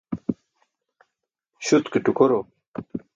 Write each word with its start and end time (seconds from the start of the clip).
Śut 1.65 1.85
ke 1.91 1.99
tukoro. 2.05 2.39